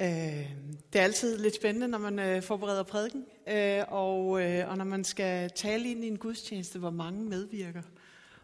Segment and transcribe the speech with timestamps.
[0.00, 0.50] Øh,
[0.92, 4.84] det er altid lidt spændende, når man øh, forbereder prædiken, øh, og, øh, og når
[4.84, 7.82] man skal tale ind i en gudstjeneste, hvor mange medvirker.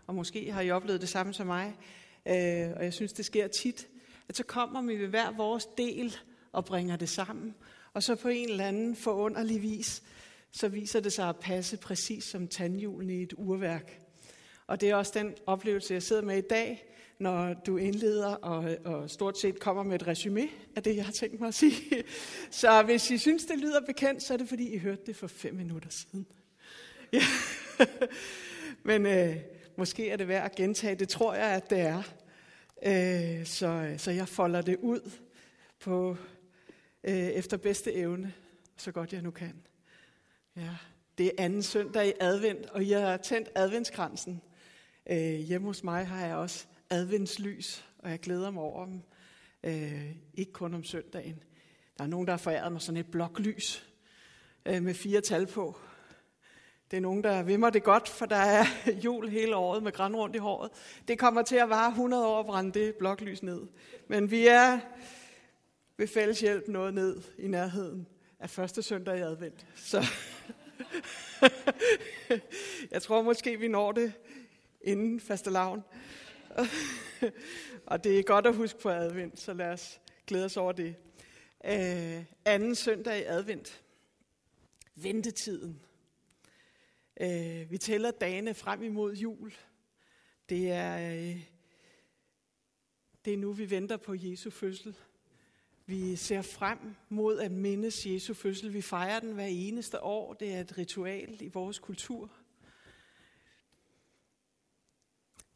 [0.06, 1.74] Og måske har I oplevet det samme som mig,
[2.26, 3.88] øh, og jeg synes, det sker tit,
[4.28, 6.16] at så kommer vi ved hver vores del
[6.52, 7.54] og bringer det sammen,
[7.92, 10.02] og så på en eller anden forunderlig vis,
[10.52, 14.00] så viser det sig at passe præcis som tandhjulene i et urværk.
[14.66, 18.76] Og det er også den oplevelse, jeg sidder med i dag, når du indleder og,
[18.84, 22.04] og stort set kommer med et resume af det, jeg har tænkt mig at sige.
[22.50, 25.26] Så hvis I synes, det lyder bekendt, så er det fordi, I hørte det for
[25.26, 26.26] fem minutter siden.
[27.12, 27.22] Ja.
[28.82, 29.36] Men øh,
[29.76, 30.94] måske er det værd at gentage.
[30.94, 32.02] Det tror jeg, at det er.
[32.86, 35.10] Øh, så, så jeg folder det ud
[35.80, 36.16] på
[37.04, 38.32] øh, efter bedste evne,
[38.76, 39.62] så godt jeg nu kan.
[40.56, 40.70] Ja,
[41.18, 44.42] det er anden søndag i advent, og jeg har tændt adventskransen.
[45.10, 49.02] Øh, hjemme hos mig har jeg også adventslys, og jeg glæder mig over dem.
[49.64, 51.42] Øh, ikke kun om søndagen.
[51.98, 53.86] Der er nogen, der har foræret mig sådan et bloklys
[54.66, 55.76] øh, med fire tal på.
[56.90, 58.64] Det er nogen, der vil mig det godt, for der er
[59.04, 60.70] jul hele året med græn rundt i håret.
[61.08, 63.62] Det kommer til at vare 100 år at brænde det bloklys ned.
[64.08, 64.80] Men vi er
[65.96, 68.06] ved fælles hjælp noget ned i nærheden
[68.40, 69.66] af første søndag i advent.
[69.74, 70.06] Så
[72.92, 74.12] jeg tror måske, vi når det
[74.80, 75.82] inden faste lavn.
[77.86, 80.96] og det er godt at huske på advent, så lad os glæde os over det.
[81.64, 83.82] Øh, anden søndag i advent.
[84.94, 85.80] Ventetiden.
[87.20, 89.54] Øh, vi tæller dagene frem imod jul.
[90.48, 91.40] Det er, øh,
[93.24, 94.96] det er nu, vi venter på Jesu fødsel.
[95.86, 98.74] Vi ser frem mod at mindes Jesu fødsel.
[98.74, 100.34] Vi fejrer den hver eneste år.
[100.34, 102.30] Det er et ritual i vores kultur.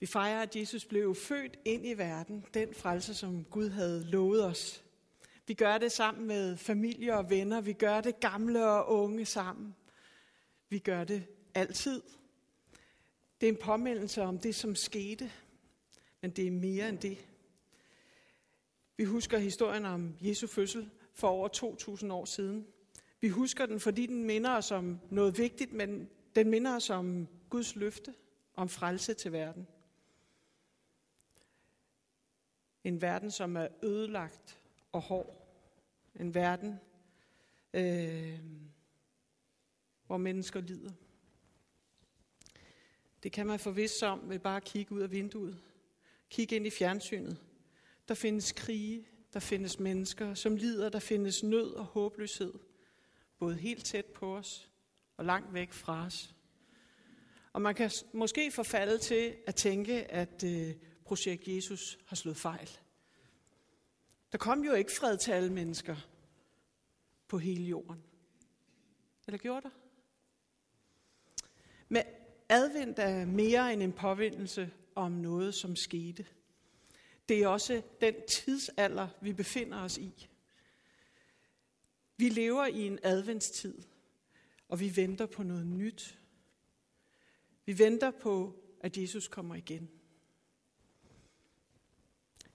[0.00, 4.44] Vi fejrer, at Jesus blev født ind i verden, den frelse, som Gud havde lovet
[4.44, 4.84] os.
[5.46, 7.60] Vi gør det sammen med familie og venner.
[7.60, 9.74] Vi gør det gamle og unge sammen.
[10.68, 12.02] Vi gør det altid.
[13.40, 15.32] Det er en påmindelse om det, som skete,
[16.20, 17.26] men det er mere end det.
[18.96, 22.66] Vi husker historien om Jesu fødsel for over 2000 år siden.
[23.20, 27.28] Vi husker den, fordi den minder os om noget vigtigt, men den minder os om
[27.50, 28.14] Guds løfte
[28.54, 29.66] om frelse til verden.
[32.88, 34.60] En verden, som er ødelagt
[34.92, 35.48] og hård.
[36.20, 36.80] En verden,
[37.74, 38.38] øh,
[40.06, 40.92] hvor mennesker lider.
[43.22, 45.58] Det kan man forvisse om ved bare at kigge ud af vinduet.
[46.30, 47.38] Kig ind i fjernsynet.
[48.08, 52.54] Der findes krige, der findes mennesker, som lider, der findes nød og håbløshed.
[53.38, 54.70] Både helt tæt på os
[55.16, 56.34] og langt væk fra os.
[57.52, 60.74] Og man kan måske forfalde til at tænke, at øh,
[61.08, 62.70] projekt Jesus har slået fejl.
[64.32, 65.96] Der kom jo ikke fred til alle mennesker
[67.28, 68.02] på hele jorden.
[69.26, 69.74] Eller gjorde der?
[71.88, 72.02] Men
[72.48, 76.26] advent er mere end en påvindelse om noget, som skete.
[77.28, 80.28] Det er også den tidsalder, vi befinder os i.
[82.16, 83.82] Vi lever i en adventstid,
[84.68, 86.18] og vi venter på noget nyt.
[87.64, 89.90] Vi venter på, at Jesus kommer igen.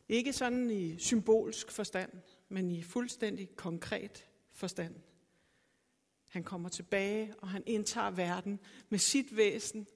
[0.09, 2.11] Ikke sådan i symbolsk forstand,
[2.49, 4.95] men i fuldstændig konkret forstand.
[6.27, 8.59] Han kommer tilbage, og han indtager verden
[8.89, 9.87] med sit væsen,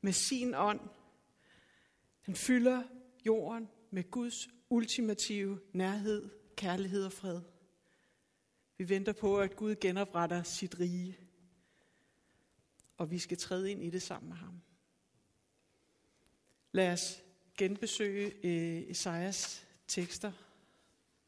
[0.00, 0.80] med sin ånd.
[2.20, 2.82] Han fylder
[3.26, 7.40] jorden med Guds ultimative nærhed, kærlighed og fred.
[8.78, 11.18] Vi venter på, at Gud genopretter sit rige,
[12.96, 14.60] og vi skal træde ind i det sammen med ham.
[16.72, 17.22] Lad os
[17.60, 20.32] genbesøge øh, Esajas tekster.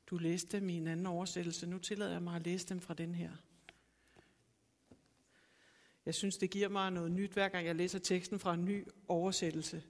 [0.07, 1.67] Du læste dem i en anden oversættelse.
[1.67, 3.31] Nu tillader jeg mig at læse dem fra den her.
[6.07, 8.87] Jeg synes, det giver mig noget nyt, hver gang jeg læser teksten fra en ny
[9.09, 9.83] oversættelse.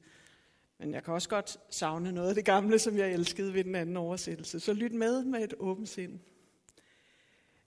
[0.79, 3.75] Men jeg kan også godt savne noget af det gamle, som jeg elskede ved den
[3.75, 4.61] anden oversættelse.
[4.61, 6.21] Så lyt med med et åbent sind.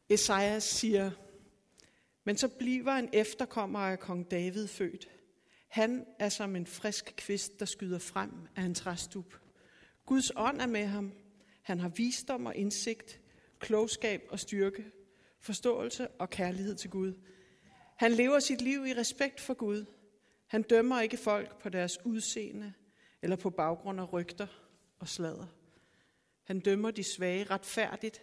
[0.09, 1.11] Esajas siger,
[2.23, 5.09] men så bliver en efterkommer af kong David født.
[5.67, 9.39] Han er som en frisk kvist, der skyder frem af en træstup.
[10.05, 11.13] Guds ånd er med ham.
[11.61, 13.21] Han har visdom og indsigt,
[13.59, 14.85] klogskab og styrke,
[15.39, 17.13] forståelse og kærlighed til Gud.
[17.95, 19.85] Han lever sit liv i respekt for Gud.
[20.47, 22.73] Han dømmer ikke folk på deres udseende
[23.21, 24.47] eller på baggrund af rygter
[24.99, 25.47] og slader.
[26.43, 28.21] Han dømmer de svage retfærdigt.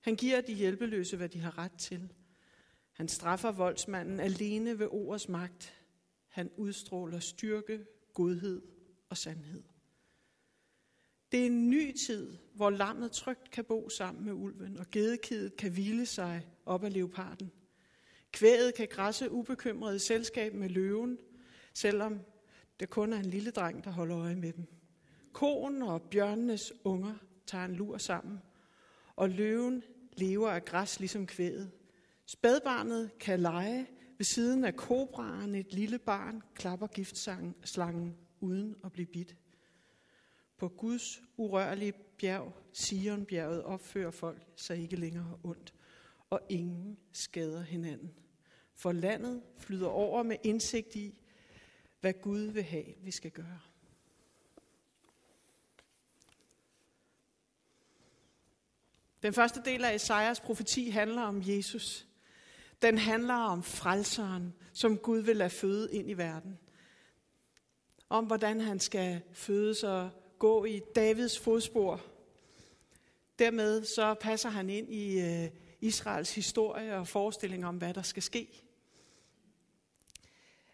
[0.00, 2.12] Han giver de hjælpeløse, hvad de har ret til.
[2.92, 5.81] Han straffer voldsmanden alene ved ordets magt.
[6.32, 8.62] Han udstråler styrke, godhed
[9.08, 9.62] og sandhed.
[11.32, 15.56] Det er en ny tid, hvor lammet trygt kan bo sammen med ulven, og gedekidet
[15.56, 17.52] kan hvile sig op af leoparden.
[18.32, 21.18] Kvæget kan græsse ubekymret i selskab med løven,
[21.74, 22.20] selvom
[22.80, 24.66] det kun er en lille dreng, der holder øje med dem.
[25.32, 27.14] Koen og bjørnenes unger
[27.46, 28.38] tager en lur sammen,
[29.16, 29.82] og løven
[30.16, 31.70] lever af græs ligesom kvædet.
[32.26, 33.86] Spædbarnet kan lege
[34.22, 39.36] ved siden af kobraen, et lille barn klapper giftslangen uden at blive bidt.
[40.56, 45.74] På Guds urørlige bjerg, Sionbjerget, opfører folk sig ikke længere ondt,
[46.30, 48.12] og ingen skader hinanden.
[48.74, 51.20] For landet flyder over med indsigt i,
[52.00, 53.60] hvad Gud vil have, vi skal gøre.
[59.22, 62.11] Den første del af Esajas profeti handler om Jesus.
[62.82, 66.58] Den handler om frelseren, som Gud vil lade føde ind i verden.
[68.08, 72.00] Om hvordan han skal fødes og gå i Davids fodspor.
[73.38, 75.50] Dermed så passer han ind i øh,
[75.80, 78.64] Israels historie og forestilling om, hvad der skal ske.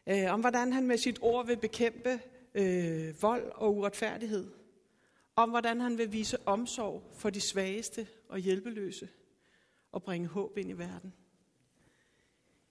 [0.06, 2.20] Øh, om hvordan han med sit ord vil bekæmpe
[2.54, 4.50] øh, vold og uretfærdighed.
[5.36, 9.08] Om hvordan han vil vise omsorg for de svageste og hjælpeløse
[9.92, 11.12] og bringe håb ind i verden.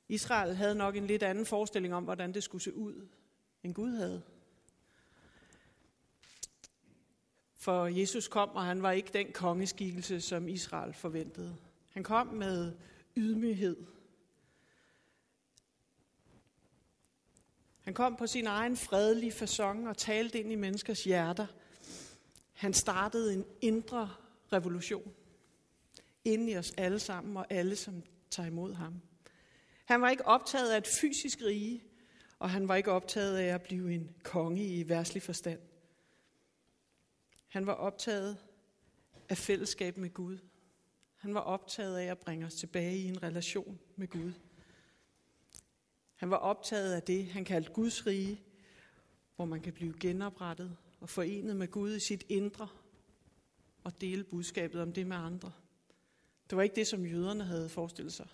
[0.10, 3.08] Israel havde nok en lidt anden forestilling om, hvordan det skulle se ud,
[3.64, 4.24] end Gud havde.
[7.56, 11.58] For Jesus kom, og han var ikke den kongeskikkelse, som Israel forventede.
[11.90, 12.74] Han kom med
[13.18, 13.78] ydmyghed.
[17.82, 21.48] Han kom på sin egen fredelige façon og talte ind i menneskers hjerter.
[22.54, 24.14] Han startede en indre
[24.54, 25.14] revolution.
[26.26, 29.02] inde i os alle sammen og alle, som tager imod ham.
[29.88, 31.84] Han var ikke optaget af et fysisk rige,
[32.40, 35.60] og han var ikke optaget af at blive en konge i værslig forstand.
[37.48, 38.38] Han var optaget
[39.30, 40.38] af fællesskab med Gud.
[41.16, 44.34] Han var optaget af at bringe os tilbage i en relation med Gud.
[46.16, 48.42] Han var optaget af det, han kaldte Guds rige,
[49.36, 52.68] hvor man kan blive genoprettet og forenet med Gud i sit indre
[53.84, 55.52] og dele budskabet om det med andre.
[56.50, 58.28] Det var ikke det, som jøderne havde forestillet sig.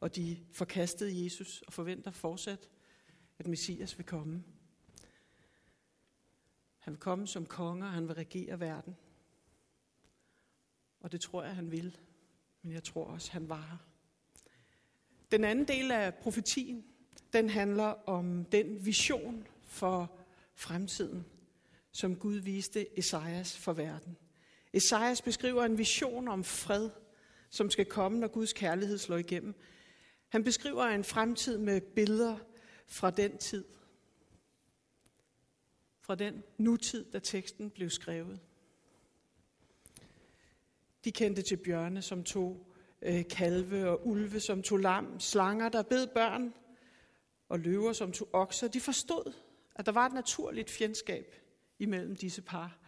[0.00, 2.68] Og de forkastede Jesus og forventer fortsat,
[3.38, 4.44] at Messias vil komme.
[6.78, 8.96] Han vil komme som konge, og han vil regere verden.
[11.00, 11.96] Og det tror jeg, han vil.
[12.62, 13.76] Men jeg tror også, han var her.
[15.30, 16.84] Den anden del af profetien,
[17.32, 20.18] den handler om den vision for
[20.54, 21.26] fremtiden,
[21.92, 24.16] som Gud viste Esajas for verden.
[24.72, 26.90] Esajas beskriver en vision om fred,
[27.50, 29.54] som skal komme, når Guds kærlighed slår igennem.
[30.28, 32.38] Han beskriver en fremtid med billeder
[32.86, 33.64] fra den tid,
[36.00, 38.40] fra den nutid, da teksten blev skrevet.
[41.04, 42.66] De kendte til bjørne, som tog
[43.02, 46.54] øh, kalve og ulve, som tog lam, slanger, der bed børn,
[47.48, 48.68] og løver, som tog okser.
[48.68, 49.32] De forstod,
[49.74, 51.34] at der var et naturligt fjendskab
[51.78, 52.78] imellem disse par.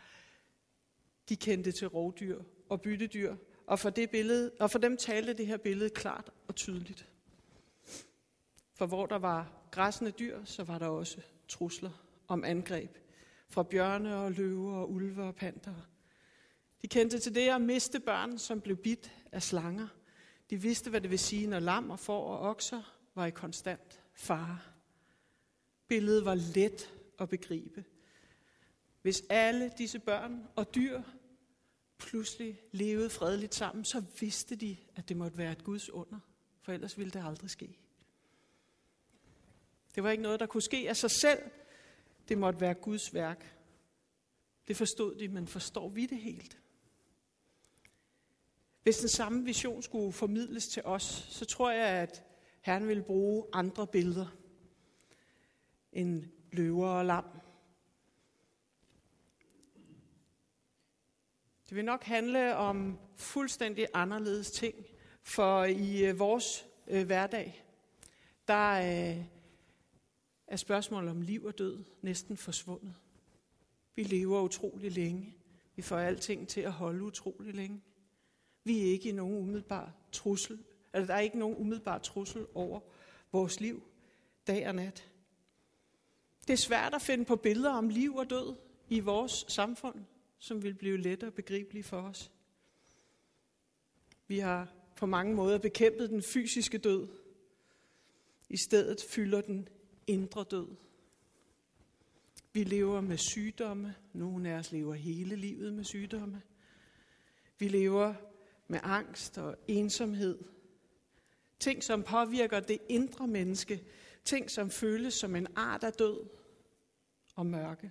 [1.29, 5.47] De kendte til rovdyr og byttedyr, og for, det billede, og for dem talte det
[5.47, 7.07] her billede klart og tydeligt.
[8.81, 11.91] For hvor der var græssende dyr, så var der også trusler
[12.29, 12.99] om angreb
[13.49, 15.75] fra bjørne og løver og ulve og panter.
[16.82, 19.88] De kendte til det at miste børn, som blev bidt af slanger.
[20.50, 22.82] De vidste, hvad det vil sige, når lam og får og okser
[23.15, 24.58] var i konstant fare.
[25.89, 27.84] Billedet var let at begribe.
[29.03, 31.03] Hvis alle disse børn og dyr
[31.99, 36.19] pludselig levede fredeligt sammen, så vidste de, at det måtte være et Guds under,
[36.63, 37.79] for ellers ville det aldrig ske.
[39.94, 41.43] Det var ikke noget, der kunne ske af sig selv.
[42.29, 43.56] Det måtte være Guds værk.
[44.69, 46.59] Det forstod de, men forstår vi det helt?
[48.82, 52.25] Hvis den samme vision skulle formidles til os, så tror jeg, at
[52.61, 54.37] Herren vil bruge andre billeder
[55.93, 57.25] end løver og lam.
[61.69, 64.75] Det vil nok handle om fuldstændig anderledes ting,
[65.23, 67.65] for i øh, vores øh, hverdag,
[68.49, 69.25] der øh,
[70.51, 72.95] er spørgsmålet om liv og død næsten forsvundet.
[73.95, 75.35] Vi lever utrolig længe.
[75.77, 77.83] Vi får alting til at holde utrolig længe.
[78.65, 80.59] Vi er ikke i nogen umiddelbar trussel,
[80.95, 82.81] eller der er ikke nogen umiddelbar trussel over
[83.33, 83.83] vores liv,
[84.47, 85.11] dag og nat.
[86.47, 88.57] Det er svært at finde på billeder om liv og død
[88.89, 90.05] i vores samfund,
[90.39, 92.33] som vil blive let og begribelige for os.
[94.27, 97.09] Vi har på mange måder bekæmpet den fysiske død.
[98.49, 99.69] I stedet fylder den
[100.10, 100.69] indre død.
[102.52, 103.94] Vi lever med sygdomme.
[104.12, 106.43] Nogle af os lever hele livet med sygdomme.
[107.58, 108.14] Vi lever
[108.69, 110.38] med angst og ensomhed.
[111.60, 113.84] Ting, som påvirker det indre menneske.
[114.24, 116.29] Ting, som føles som en art af død
[117.34, 117.90] og mørke.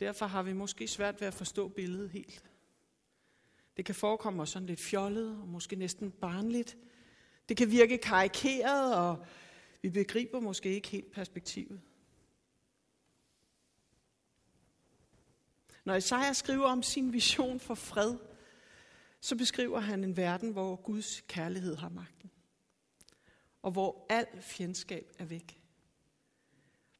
[0.00, 2.50] Derfor har vi måske svært ved at forstå billedet helt.
[3.76, 6.76] Det kan forekomme os sådan lidt fjollet og måske næsten barnligt.
[7.48, 9.26] Det kan virke karikeret, og
[9.84, 11.80] vi begriber måske ikke helt perspektivet.
[15.84, 18.16] Når Isaiah skriver om sin vision for fred,
[19.20, 22.30] så beskriver han en verden, hvor Guds kærlighed har magten.
[23.62, 25.60] Og hvor al fjendskab er væk.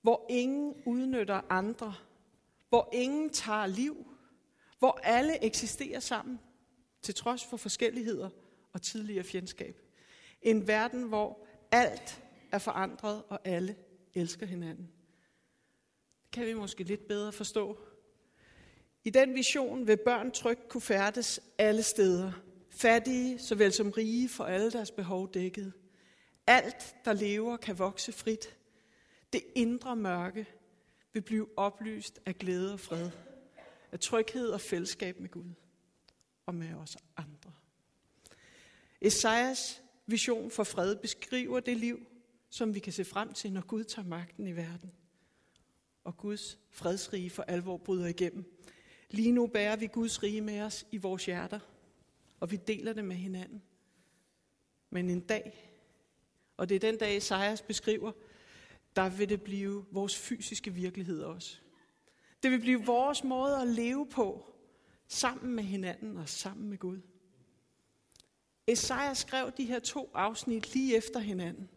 [0.02, 1.94] Hvor ingen udnytter andre.
[2.68, 4.06] Hvor ingen tager liv.
[4.78, 6.40] Hvor alle eksisterer sammen,
[7.02, 8.30] til trods for forskelligheder
[8.72, 9.80] og tidligere fjendskab.
[10.42, 12.23] En verden, hvor alt
[12.54, 13.76] er forandret, og alle
[14.14, 14.90] elsker hinanden.
[16.22, 17.78] Det kan vi måske lidt bedre forstå.
[19.04, 22.32] I den vision vil børn trygt kunne færdes alle steder.
[22.70, 25.72] Fattige såvel som rige for alle deres behov dækket.
[26.46, 28.56] Alt, der lever, kan vokse frit.
[29.32, 30.46] Det indre mørke
[31.12, 33.10] vil blive oplyst af glæde og fred,
[33.92, 35.50] af tryghed og fællesskab med Gud
[36.46, 37.52] og med os andre.
[39.00, 42.06] Esajas vision for fred beskriver det liv,
[42.54, 44.92] som vi kan se frem til, når Gud tager magten i verden.
[46.04, 48.44] Og Guds fredsrige for alvor bryder igennem.
[49.10, 51.60] Lige nu bærer vi Guds rige med os i vores hjerter,
[52.40, 53.62] og vi deler det med hinanden.
[54.90, 55.74] Men en dag,
[56.56, 58.12] og det er den dag, Esajas beskriver,
[58.96, 61.58] der vil det blive vores fysiske virkelighed også.
[62.42, 64.54] Det vil blive vores måde at leve på,
[65.08, 67.00] sammen med hinanden og sammen med Gud.
[68.66, 71.70] Esajas skrev de her to afsnit lige efter hinanden.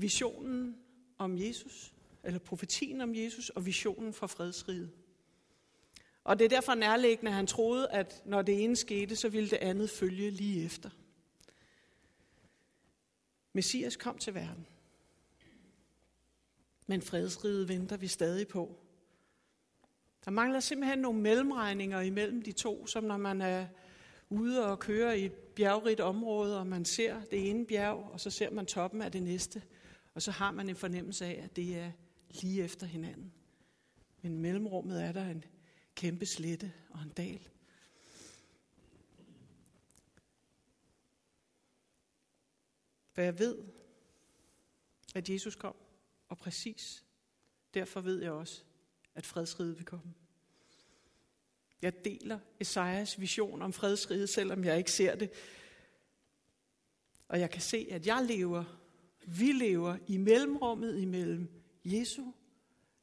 [0.00, 0.76] Visionen
[1.18, 4.90] om Jesus, eller profetien om Jesus, og visionen for fredsriget.
[6.24, 9.50] Og det er derfor nærliggende, at han troede, at når det ene skete, så ville
[9.50, 10.90] det andet følge lige efter.
[13.52, 14.66] Messias kom til verden.
[16.86, 18.78] Men fredsriget venter vi stadig på.
[20.24, 23.66] Der mangler simpelthen nogle mellemregninger imellem de to, som når man er
[24.28, 28.30] ude og kører i et bjergrigt område, og man ser det ene bjerg, og så
[28.30, 29.62] ser man toppen af det næste,
[30.14, 31.92] og så har man en fornemmelse af, at det er
[32.30, 33.32] lige efter hinanden.
[34.22, 35.44] Men mellemrummet er der en
[35.94, 37.48] kæmpe slette og en dal.
[43.12, 43.58] For jeg ved,
[45.14, 45.76] at Jesus kom,
[46.28, 47.04] og præcis
[47.74, 48.62] derfor ved jeg også,
[49.14, 50.14] at fredsriget vil komme.
[51.82, 55.30] Jeg deler Esajas vision om fredsriget, selvom jeg ikke ser det.
[57.28, 58.79] Og jeg kan se, at jeg lever,
[59.38, 61.48] vi lever i mellemrummet imellem
[61.84, 62.32] Jesu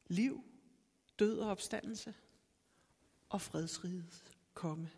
[0.08, 0.44] liv,
[1.18, 2.14] død og opstandelse
[3.28, 4.90] og fredsriget komme.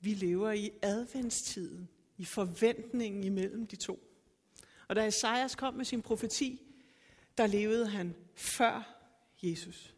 [0.00, 4.00] Vi lever i adventstiden, i forventningen imellem de to.
[4.88, 6.60] Og da Esajas kom med sin profeti,
[7.38, 8.98] der levede han før
[9.42, 9.94] Jesus.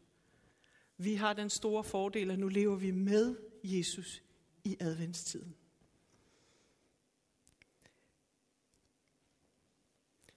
[0.97, 4.23] Vi har den store fordel, at nu lever vi med Jesus
[4.64, 5.57] i adventstiden.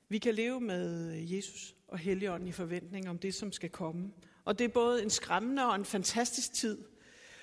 [0.09, 4.13] Vi kan leve med øh, Jesus og Helligånden i forventning om det, som skal komme.
[4.45, 6.83] Og det er både en skræmmende og en fantastisk tid,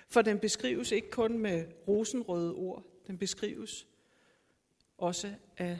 [0.09, 3.87] for den beskrives ikke kun med rosenrøde ord, den beskrives
[4.99, 5.79] også af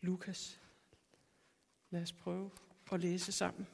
[0.00, 0.60] Lukas.
[1.90, 2.50] Lad os prøve
[2.92, 3.66] at læse sammen.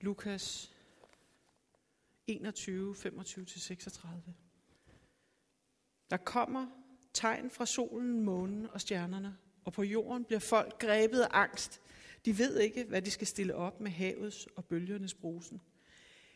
[0.00, 0.74] Lukas
[2.26, 4.08] 21, 25-36.
[6.10, 6.66] Der kommer
[7.12, 11.80] tegn fra solen, månen og stjernerne, og på jorden bliver folk grebet af angst.
[12.24, 15.60] De ved ikke, hvad de skal stille op med havets og bølgernes brusen.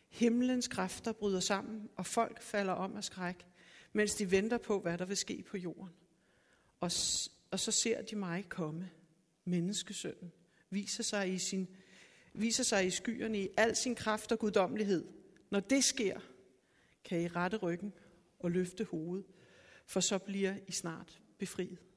[0.09, 3.45] Himlens kræfter bryder sammen, og folk falder om af skræk,
[3.93, 5.93] mens de venter på, hvad der vil ske på jorden.
[6.79, 6.91] Og,
[7.51, 8.89] og så ser de mig komme,
[9.45, 10.31] menneskesønnen,
[10.69, 11.67] viser sig i sin
[12.33, 15.07] viser sig i skyerne i al sin kraft og guddommelighed.
[15.49, 16.19] Når det sker,
[17.05, 17.93] kan I rette ryggen
[18.39, 19.25] og løfte hovedet,
[19.85, 21.90] for så bliver I snart befriet.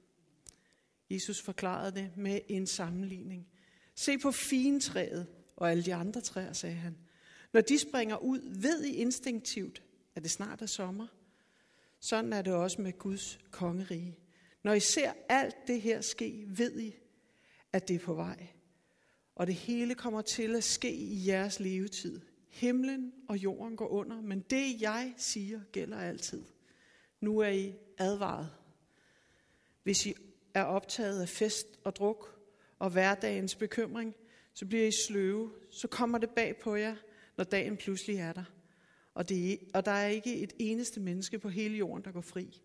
[1.14, 3.48] Jesus forklarede det med en sammenligning.
[3.94, 6.96] Se på fintræet og alle de andre træer, sagde han.
[7.52, 9.82] Når de springer ud, ved I instinktivt,
[10.14, 11.06] at det snart er sommer.
[12.00, 14.18] Sådan er det også med Guds kongerige.
[14.62, 16.94] Når I ser alt det her ske, ved I,
[17.72, 18.46] at det er på vej
[19.34, 22.20] og det hele kommer til at ske i jeres levetid.
[22.48, 26.44] Himlen og jorden går under, men det jeg siger gælder altid.
[27.20, 28.50] Nu er I advaret.
[29.82, 30.14] Hvis I
[30.54, 32.40] er optaget af fest og druk
[32.78, 34.14] og hverdagens bekymring,
[34.54, 36.96] så bliver I sløve, så kommer det bag på jer,
[37.36, 38.44] når dagen pludselig er der.
[39.14, 42.60] Og, det, og der er ikke et eneste menneske på hele jorden, der går fri.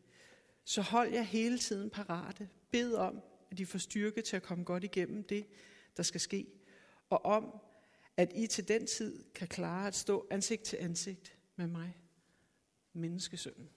[0.64, 2.50] Så hold jer hele tiden parate.
[2.72, 5.46] Bed om, at I får styrke til at komme godt igennem det,
[5.98, 6.48] der skal ske.
[7.10, 7.60] Og om,
[8.18, 11.98] at I til den tid kan klare at stå ansigt til ansigt med mig,
[12.94, 13.70] menneskesønnen.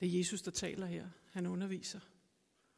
[0.00, 1.08] Det er Jesus, der taler her.
[1.32, 2.00] Han underviser.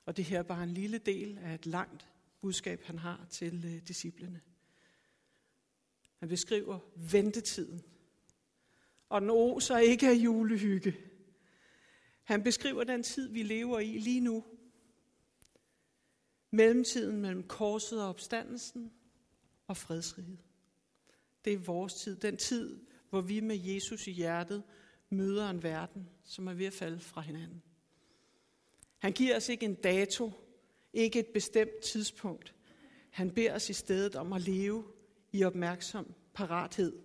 [0.07, 2.09] Og det her er bare en lille del af et langt
[2.41, 4.41] budskab, han har til øh, disciplene.
[6.19, 6.79] Han beskriver
[7.13, 7.83] ventetiden.
[9.09, 10.97] Og den oser ikke af julehygge.
[12.23, 14.45] Han beskriver den tid, vi lever i lige nu.
[16.51, 18.93] Mellemtiden mellem korset og opstandelsen
[19.67, 20.39] og fredsriget.
[21.45, 22.17] Det er vores tid.
[22.17, 24.63] Den tid, hvor vi med Jesus i hjertet
[25.13, 27.63] møder en verden, som er ved at falde fra hinanden.
[28.99, 30.33] Han giver os ikke en dato,
[30.93, 32.55] ikke et bestemt tidspunkt.
[33.11, 34.85] Han beder os i stedet om at leve
[35.33, 36.99] i opmærksom parathed.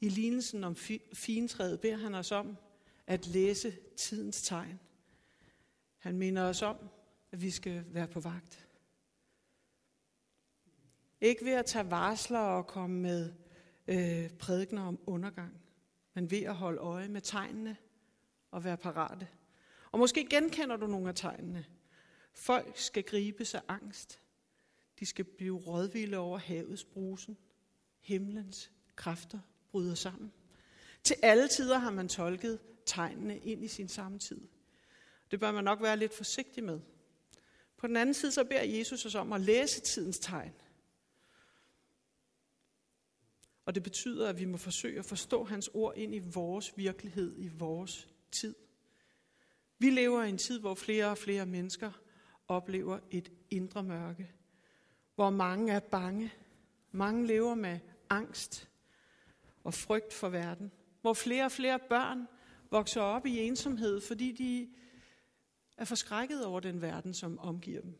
[0.00, 0.76] I lignelsen om
[1.14, 2.56] fintræet beder han os om
[3.06, 4.80] at læse tidens tegn.
[5.98, 6.76] Han minder os om,
[7.32, 8.68] at vi skal være på vagt.
[11.20, 13.32] Ikke ved at tage varsler og komme med
[13.88, 15.60] øh, prædikner om undergang,
[16.18, 17.76] men ved at holde øje med tegnene
[18.50, 19.28] og være parate.
[19.92, 21.64] Og måske genkender du nogle af tegnene.
[22.32, 24.20] Folk skal gribes af angst.
[25.00, 27.36] De skal blive rådvilde over havets brusen.
[28.00, 29.38] Himlens kræfter
[29.70, 30.32] bryder sammen.
[31.04, 34.40] Til alle tider har man tolket tegnene ind i sin samtid.
[35.30, 36.80] Det bør man nok være lidt forsigtig med.
[37.76, 40.52] På den anden side så beder Jesus os om at læse tidens tegn.
[43.68, 47.34] Og det betyder, at vi må forsøge at forstå hans ord ind i vores virkelighed,
[47.38, 48.54] i vores tid.
[49.78, 51.92] Vi lever i en tid, hvor flere og flere mennesker
[52.48, 54.32] oplever et indre mørke.
[55.14, 56.32] Hvor mange er bange.
[56.92, 57.78] Mange lever med
[58.10, 58.68] angst
[59.64, 60.72] og frygt for verden.
[61.00, 62.28] Hvor flere og flere børn
[62.70, 64.68] vokser op i ensomhed, fordi de
[65.76, 67.98] er forskrækket over den verden, som omgiver dem.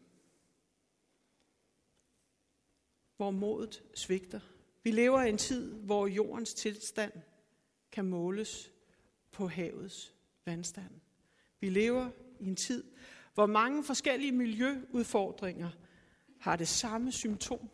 [3.16, 4.40] Hvor modet svigter.
[4.83, 7.12] Vi lever i en tid, hvor jordens tilstand
[7.93, 8.73] kan måles
[9.33, 10.14] på havets
[10.45, 11.01] vandstand.
[11.61, 12.11] Vi lever
[12.41, 12.85] i en tid,
[13.35, 15.71] hvor mange forskellige miljøudfordringer
[16.41, 17.71] har det samme symptom,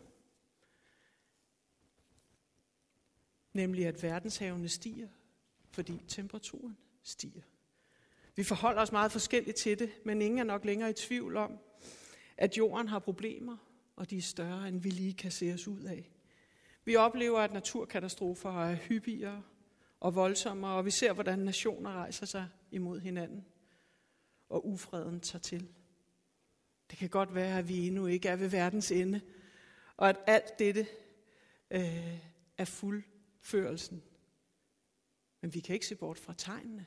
[3.52, 5.08] nemlig at verdenshavene stiger,
[5.70, 7.42] fordi temperaturen stiger.
[8.36, 11.58] Vi forholder os meget forskelligt til det, men ingen er nok længere i tvivl om,
[12.36, 13.56] at jorden har problemer,
[13.96, 16.13] og de er større, end vi lige kan se os ud af.
[16.84, 19.42] Vi oplever, at naturkatastrofer er hyppigere
[20.00, 23.44] og voldsommere, og vi ser, hvordan nationer rejser sig imod hinanden,
[24.48, 25.68] og ufreden tager til.
[26.90, 29.20] Det kan godt være, at vi endnu ikke er ved verdens ende,
[29.96, 30.86] og at alt dette
[31.70, 32.18] øh,
[32.58, 34.02] er fuldførelsen.
[35.40, 36.86] Men vi kan ikke se bort fra tegnene.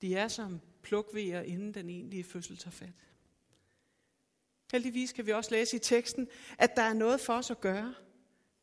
[0.00, 3.08] De er som plukvejer, inden den egentlige fødsel tager fat.
[4.72, 7.94] Heldigvis kan vi også læse i teksten, at der er noget for os at gøre.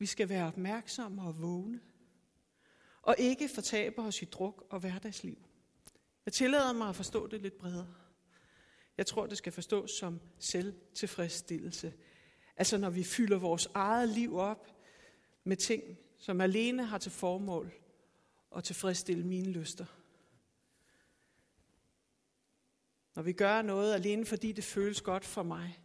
[0.02, 1.80] Vi skal være opmærksomme og vågne.
[3.02, 5.38] Og ikke fortabe os i druk og hverdagsliv.
[6.26, 7.96] Jeg tillader mig at forstå det lidt bredere.
[8.98, 11.94] Jeg tror, det skal forstås som selvtilfredsstillelse.
[12.58, 14.68] Altså når vi fylder vores eget liv op
[15.44, 17.74] med ting, som alene har til formål
[18.56, 19.86] at tilfredsstille mine lyster.
[23.16, 25.84] Når vi gør noget alene, fordi det føles godt for mig.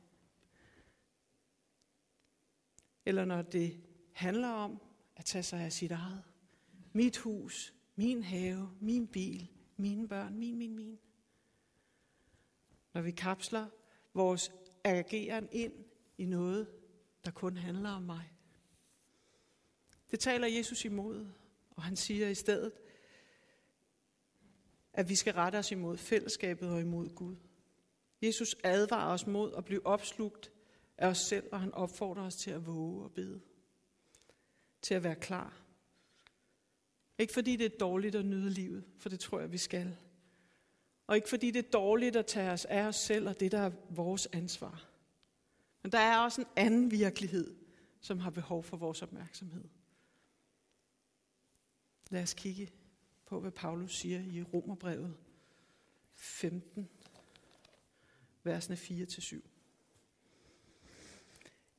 [3.05, 3.86] Eller når det
[4.16, 4.81] handler om
[5.16, 6.22] at tage sig af sit eget.
[6.92, 10.98] Mit hus, min have, min bil, mine børn, min, min, min.
[12.94, 13.66] Når vi kapsler
[14.14, 14.52] vores
[14.85, 15.72] ageren ind
[16.18, 16.68] i noget,
[17.24, 18.33] der kun handler om mig.
[20.11, 21.26] Det taler Jesus imod,
[21.70, 22.72] og han siger i stedet,
[24.92, 27.37] at vi skal rette os imod fællesskabet og imod Gud.
[28.22, 30.52] Jesus advarer os mod at blive opslugt
[30.98, 33.40] af os selv, og han opfordrer os til at våge og bede.
[34.82, 35.62] Til at være klar.
[37.18, 39.96] Ikke fordi det er dårligt at nyde livet, for det tror jeg, vi skal.
[41.06, 43.60] Og ikke fordi det er dårligt at tage os af os selv og det, der
[43.60, 44.88] er vores ansvar.
[45.82, 47.54] Men der er også en anden virkelighed,
[48.00, 49.64] som har behov for vores opmærksomhed.
[52.10, 52.70] Lad os kigge
[53.26, 55.16] på, hvad Paulus siger i Romerbrevet
[56.14, 56.88] 15,
[58.42, 59.56] versene 4-7.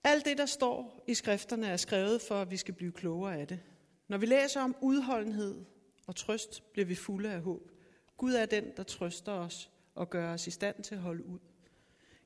[0.08, 3.48] Alt det, der står i skrifterne, er skrevet for, at vi skal blive klogere af
[3.48, 3.60] det.
[4.08, 5.66] Når vi læser om udholdenhed
[6.08, 7.72] og trøst, bliver vi fulde af håb.
[8.18, 11.40] Gud er den, der trøster os og gør os i stand til at holde ud.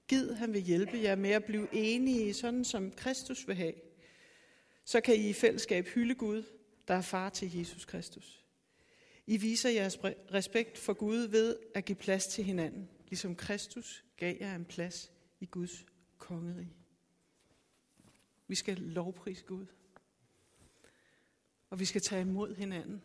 [0.08, 3.74] Gid han vil hjælpe jer med at blive enige, sådan som Kristus vil have.
[4.86, 6.44] Så kan I i fællesskab hylde Gud,
[6.88, 8.46] der er far til Jesus Kristus.
[9.28, 10.00] I viser jeres
[10.34, 15.12] respekt for Gud ved at give plads til hinanden, ligesom Kristus gav jer en plads
[15.39, 15.86] i Guds
[16.17, 16.81] kongerige.
[18.52, 19.66] Vi skal lovprise Gud.
[21.70, 23.02] Og vi skal tage imod hinanden,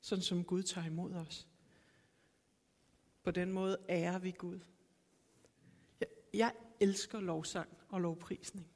[0.00, 1.46] sådan som Gud tager imod os.
[3.22, 4.58] På den måde ærer vi Gud.
[6.00, 8.66] Jeg, jeg elsker lovsang og lovprisning.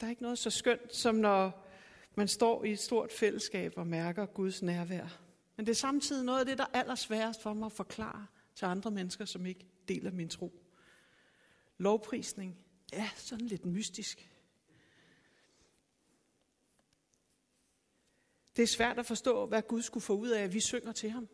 [0.00, 1.66] Der er ikke noget så skønt, som når
[2.14, 5.20] man står i et stort fællesskab og mærker Guds nærvær.
[5.56, 8.64] Men det er samtidig noget af det, der er allersværest for mig at forklare til
[8.64, 10.62] andre mennesker, som ikke deler min tro.
[11.78, 14.30] Lovprisning er sådan lidt mystisk.
[18.56, 21.10] Det er svært at forstå, hvad Gud skulle få ud af, at vi synger til
[21.10, 21.28] ham.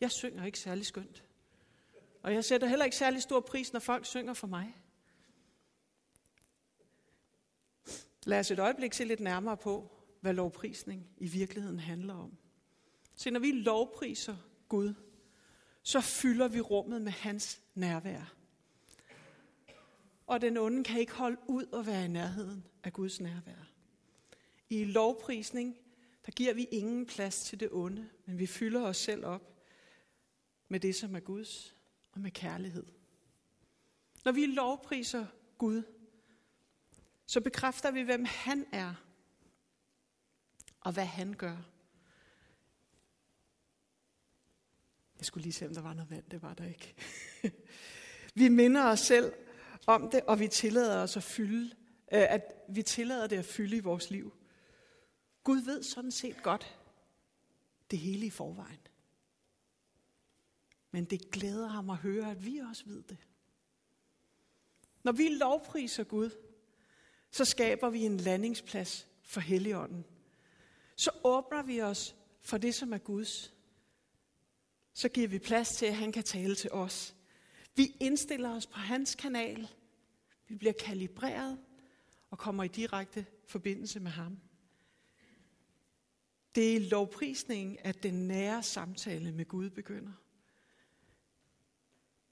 [0.00, 1.24] Jeg synger ikke særlig skønt.
[2.22, 4.76] Og jeg sætter heller ikke særlig stor pris, når folk synger for mig.
[8.24, 12.38] Lad os et øjeblik se lidt nærmere på, hvad lovprisning i virkeligheden handler om.
[13.14, 14.36] Så når vi lovpriser
[14.68, 14.94] Gud,
[15.82, 18.34] så fylder vi rummet med hans nærvær.
[20.26, 23.68] Og den onde kan ikke holde ud og være i nærheden af Guds nærvær.
[24.68, 25.76] I lovprisning,
[26.26, 29.52] der giver vi ingen plads til det onde, men vi fylder os selv op
[30.68, 31.76] med det, som er Guds,
[32.12, 32.86] og med kærlighed.
[34.24, 35.26] Når vi lovpriser
[35.58, 35.82] Gud,
[37.26, 38.94] så bekræfter vi, hvem han er,
[40.80, 41.56] og hvad han gør.
[45.18, 46.24] Jeg skulle lige se, om der var noget vand.
[46.30, 46.94] Det var der ikke.
[48.34, 49.32] vi minder os selv
[49.86, 51.66] om det, og vi tillader os at fylde,
[52.12, 54.32] øh, at vi tillader det at fylde i vores liv.
[55.44, 56.78] Gud ved sådan set godt
[57.90, 58.80] det hele i forvejen.
[60.90, 63.18] Men det glæder ham at høre, at vi også ved det.
[65.02, 66.30] Når vi lovpriser Gud,
[67.30, 70.04] så skaber vi en landingsplads for Helligånden.
[70.96, 73.54] Så åbner vi os for det, som er Guds.
[74.92, 77.14] Så giver vi plads til, at han kan tale til os.
[77.74, 79.68] Vi indstiller os på hans kanal.
[80.48, 81.58] Vi bliver kalibreret
[82.30, 84.40] og kommer i direkte forbindelse med ham.
[86.54, 90.12] Det er lovprisningen, at den nære samtale med Gud begynder.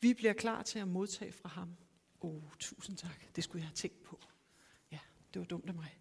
[0.00, 1.76] Vi bliver klar til at modtage fra ham.
[2.20, 3.36] Åh, oh, tusind tak.
[3.36, 4.20] Det skulle jeg have tænkt på.
[4.90, 4.98] Ja,
[5.34, 5.98] det var dumt af mig.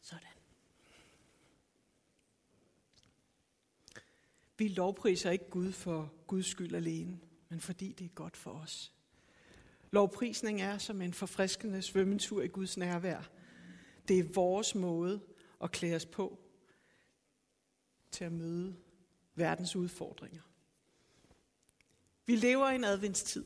[0.00, 0.28] Sådan.
[4.58, 8.92] Vi lovpriser ikke Gud for Guds skyld alene, men fordi det er godt for os.
[9.90, 13.30] Lovprisning er som en forfriskende svømmetur i Guds nærvær.
[14.08, 15.20] Det er vores måde
[15.62, 16.38] at klæde os på
[18.10, 18.76] til at møde
[19.34, 20.42] verdens udfordringer.
[22.26, 23.44] Vi lever i en adventstid.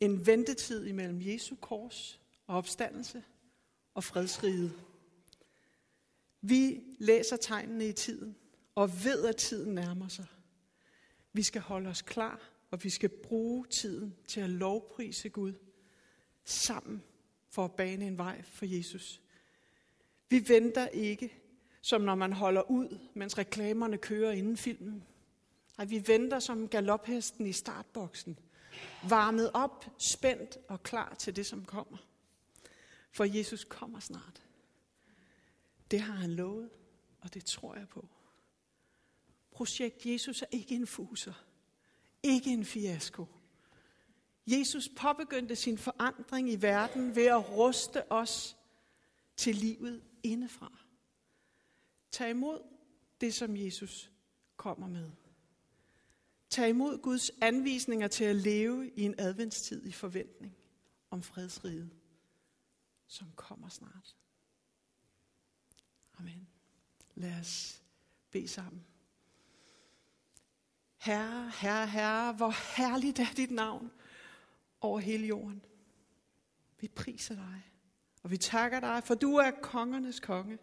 [0.00, 3.24] En ventetid imellem Jesu kors og opstandelse
[3.94, 4.72] og fredsriget.
[6.40, 8.36] Vi læser tegnene i tiden
[8.74, 10.26] og ved, at tiden nærmer sig.
[11.32, 15.52] Vi skal holde os klar, og vi skal bruge tiden til at lovprise Gud
[16.44, 17.02] sammen
[17.50, 19.20] for at bane en vej for Jesus.
[20.28, 21.44] Vi venter ikke
[21.84, 25.04] som når man holder ud, mens reklamerne kører inden filmen.
[25.78, 28.38] Nej, vi venter som galophesten i startboksen,
[29.08, 31.98] varmet op, spændt og klar til det, som kommer.
[33.12, 34.42] For Jesus kommer snart.
[35.90, 36.70] Det har han lovet,
[37.20, 38.08] og det tror jeg på.
[39.54, 41.44] Projekt Jesus er ikke en fuser,
[42.22, 43.26] ikke en fiasko.
[44.46, 48.56] Jesus påbegyndte sin forandring i verden ved at ruste os
[49.36, 50.78] til livet indefra.
[52.10, 52.62] Tag imod
[53.20, 54.10] det, som Jesus
[54.56, 55.10] kommer med.
[56.50, 60.56] Tag imod Guds anvisninger til at leve i en adventstid i forventning
[61.10, 61.90] om fredsriget,
[63.06, 64.16] som kommer snart.
[66.18, 66.48] Amen.
[67.14, 67.82] Lad os
[68.30, 68.84] bede sammen.
[71.04, 73.90] Herre, Herre, Herre, hvor herligt er dit navn
[74.80, 75.64] over hele jorden.
[76.80, 77.62] Vi priser dig,
[78.22, 80.58] og vi takker dig, for du er kongernes konge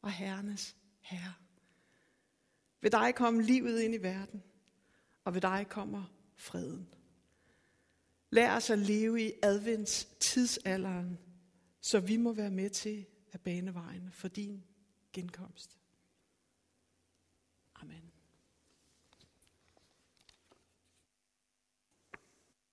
[0.00, 1.34] og herrenes herre.
[2.80, 4.42] Ved dig kommer livet ind i verden,
[5.24, 6.04] og ved dig kommer
[6.36, 6.88] freden.
[8.30, 11.18] Lær os at leve i advents tidsalderen,
[11.80, 14.64] så vi må være med til at bane vejen for din
[15.12, 15.78] genkomst.
[17.74, 18.13] Amen.